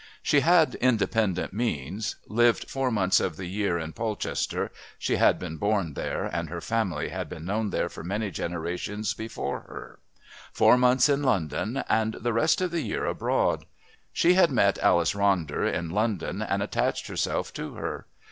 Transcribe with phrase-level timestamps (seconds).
[0.23, 5.57] She had independent means, lived four months of the year in Polchester (she had been
[5.57, 9.99] born there and her family had been known there for many generations before her),
[10.51, 13.67] four months in London, and the rest of the year abroad.
[14.11, 18.07] She had met Alice Ronder in London and attached herself to her.